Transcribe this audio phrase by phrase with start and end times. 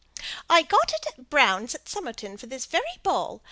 [0.49, 3.39] "I got it at Brown's, at Somerton, for this very ball.